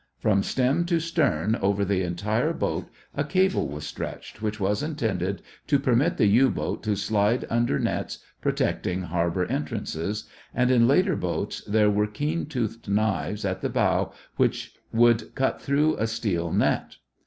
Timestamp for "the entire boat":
1.85-2.87